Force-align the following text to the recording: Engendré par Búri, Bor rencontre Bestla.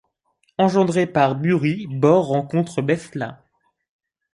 Engendré 0.57 1.05
par 1.05 1.35
Búri, 1.35 1.85
Bor 1.87 2.25
rencontre 2.29 2.81
Bestla. 2.81 3.43